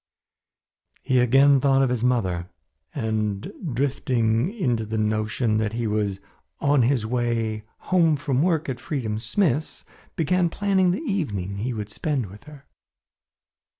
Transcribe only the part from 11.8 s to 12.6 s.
spend with